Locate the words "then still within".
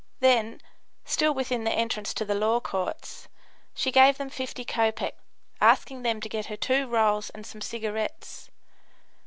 0.19-1.63